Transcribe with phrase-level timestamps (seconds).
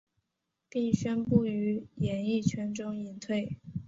[0.67, 3.57] 并宣布于演艺圈中隐退。